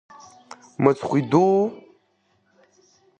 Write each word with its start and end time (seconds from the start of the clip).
Мыцхә 0.87 1.19
идуу? 1.21 1.61